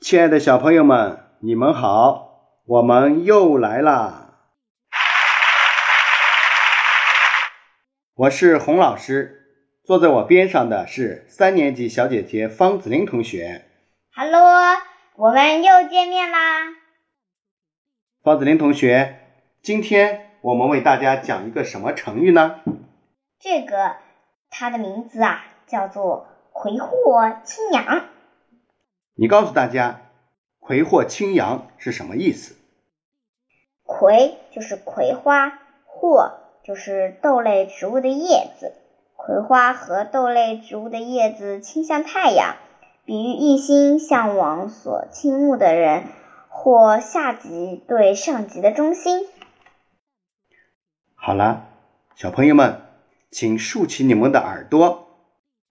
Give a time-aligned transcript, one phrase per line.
[0.00, 4.34] 亲爱的小朋友们，你们好，我们又来啦！
[8.16, 9.46] 我是洪老师，
[9.84, 13.64] 坐在我边上的是三年级小姐姐方子玲同学。
[14.12, 14.42] Hello，
[15.14, 16.38] 我们又见面啦！
[18.24, 19.20] 方子玲同学，
[19.62, 22.56] 今天我们为大家讲一个什么成语呢？
[23.38, 23.94] 这个
[24.50, 28.08] 它的名字啊，叫做“葵获青阳”。
[29.20, 30.00] 你告诉大家
[30.60, 32.54] ，“葵获青阳”是什么意思？
[33.82, 38.74] 葵就是葵花，或就是豆类植物的叶子。
[39.16, 42.54] 葵花和豆类植物的叶子倾向太阳，
[43.04, 46.04] 比喻一心向往所倾慕的人，
[46.48, 49.26] 或下级对上级的忠心。
[51.16, 51.66] 好了，
[52.14, 52.82] 小朋友们。
[53.30, 55.08] 请竖起你们的耳朵，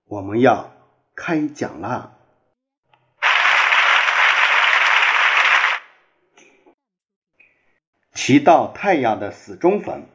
[0.05, 0.69] 我们要
[1.15, 2.16] 开讲啦！
[8.17, 10.05] 提到太阳的死忠粉，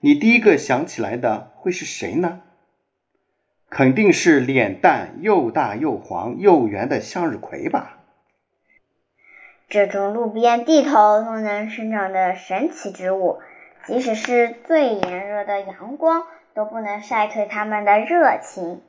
[0.00, 2.40] 你第一个想起来的会是谁呢？
[3.68, 7.98] 肯定是脸蛋又大又黄又圆的向日葵吧？
[9.68, 13.38] 这种路边地头都能生长的神奇植物，
[13.84, 16.24] 即使是最炎热的阳光。
[16.54, 18.80] 都不能晒退它们的热情。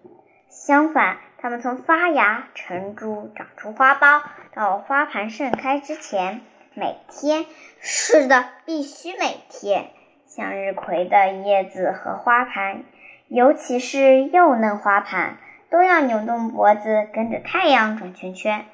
[0.49, 4.21] 相反，它们从发芽、成株、长出花苞
[4.53, 6.39] 到花盘盛开之前，
[6.79, 7.47] 每天，
[7.79, 9.89] 是的，必须每天，
[10.27, 12.83] 向日葵的叶子和花盘，
[13.29, 15.39] 尤其是幼嫩花盘，
[15.71, 18.65] 都要扭动脖子，跟着太阳转圈圈，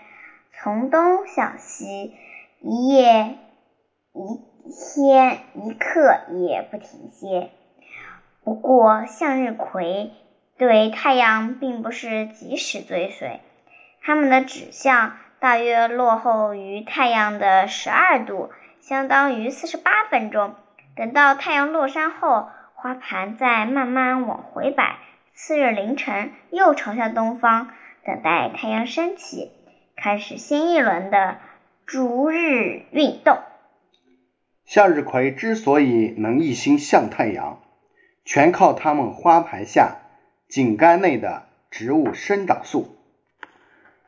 [0.52, 2.14] 从东向西，
[2.59, 3.38] 一夜
[4.12, 7.52] 一天一刻也不停歇。
[8.44, 10.12] 不过，向日葵
[10.58, 13.40] 对太阳并不是及时追随，
[14.02, 15.14] 它们的指向
[15.44, 18.50] 大约落后于太阳的十二度，
[18.80, 20.56] 相当于四十八分钟。
[20.96, 25.00] 等到太阳落山后，花盘再慢慢往回摆，
[25.34, 27.72] 次日凌晨又朝向东方，
[28.06, 29.52] 等待太阳升起，
[29.98, 31.40] 开始新一轮的
[31.86, 33.38] 逐日运动。
[34.64, 37.59] 向日葵之所以能一心向太阳，
[38.24, 39.98] 全靠它们花盘下
[40.48, 42.96] 茎干内的植物生长素。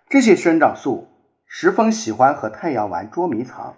[0.07, 1.09] 这些生长素
[1.47, 3.75] 十分喜欢和太阳玩捉迷藏，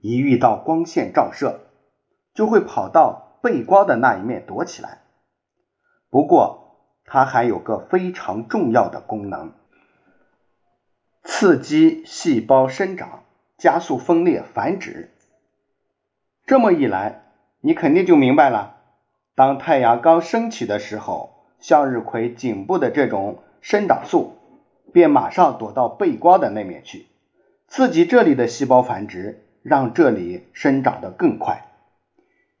[0.00, 1.60] 一遇到光线照射，
[2.34, 4.98] 就会跑到背光的那一面躲起来。
[6.10, 9.52] 不过，它还有个非常重要的功能：
[11.22, 13.24] 刺激细胞生长，
[13.56, 15.10] 加速分裂繁殖。
[16.46, 17.22] 这么一来，
[17.60, 18.76] 你肯定就明白了。
[19.34, 24.36] 当太阳刚升起的时候，向日葵颈部的这种生长素
[24.94, 27.06] 便马上躲到背光的那面去，
[27.66, 31.66] 刺激这里的细胞繁殖，让这里生长得更快。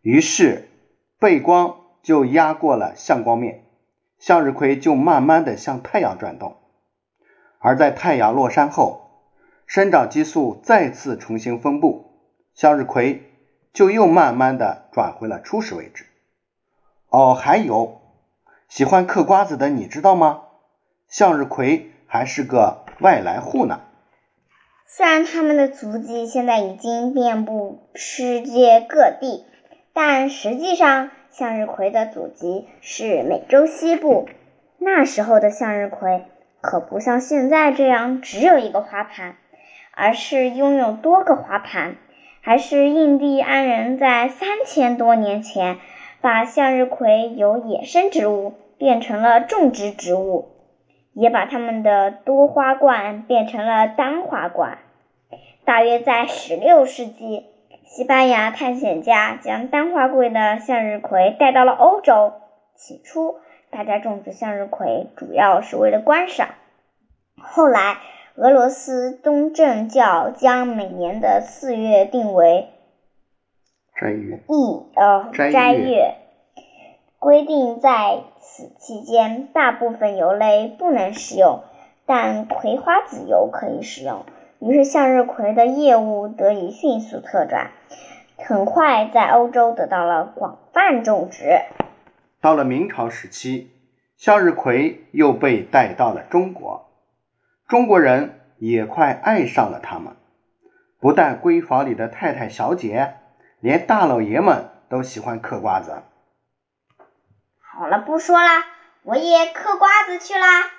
[0.00, 0.68] 于是
[1.20, 3.62] 背光就压过了向光面，
[4.18, 6.56] 向日葵就慢慢的向太阳转动。
[7.60, 9.28] 而在太阳落山后，
[9.68, 12.18] 生长激素再次重新分布，
[12.52, 13.30] 向日葵
[13.72, 16.04] 就又慢慢的转回了初始位置。
[17.10, 18.00] 哦，还有
[18.68, 20.42] 喜欢嗑瓜子的，你知道吗？
[21.06, 23.80] 向日葵还是个外来户呢。
[24.86, 29.44] 虽然他们的足迹现在已经遍布世界各地，
[29.92, 34.28] 但实际上向日葵的祖籍是美洲西部。
[34.78, 36.22] 那时候的向日葵
[36.60, 39.34] 可不像现在这样只有一个花盘，
[39.92, 41.96] 而是拥有多个花盘，
[42.40, 45.78] 还是印第安人在三千多年前。
[46.20, 50.53] 把向日葵由野生植物变成了种植植物，
[51.14, 54.78] 也把它们的多花冠变成了单花冠。
[55.64, 57.46] 大约在十六世纪，
[57.84, 62.32] 西班牙探险家将单花贵的向日葵带到了欧洲。
[62.74, 63.36] 起初，
[63.70, 66.48] 大家种植向日葵主要是为了观赏。
[67.40, 67.98] 后来，
[68.34, 72.68] 俄罗斯东正教将每年的四月定为。
[73.96, 76.16] 斋月，一呃斋月
[77.24, 81.62] 规定，在此期间，大部分油类不能食用，
[82.04, 84.26] 但葵花籽油可以食用。
[84.58, 87.70] 于是，向日葵的业务得以迅速拓展，
[88.36, 91.62] 很快在欧洲得到了广泛种植。
[92.42, 93.70] 到了明朝时期，
[94.18, 96.90] 向日葵又被带到了中国，
[97.66, 100.12] 中国人也快爱上了它们。
[101.00, 103.14] 不但闺房里的太太小姐。
[103.60, 106.02] 连大老爷们都喜欢嗑瓜子。
[107.76, 108.48] 好了，不说了，
[109.02, 110.70] 我也嗑瓜子去啦。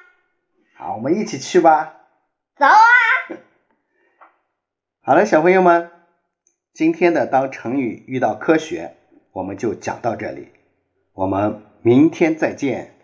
[0.77, 1.97] 好，我们一起去吧。
[2.55, 2.79] 走啊！
[5.01, 5.91] 好了，小朋友们，
[6.73, 8.95] 今天的当成语遇到科学，
[9.33, 10.53] 我们就讲到这里，
[11.13, 12.95] 我们明天再见。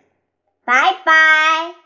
[0.64, 1.81] 拜拜。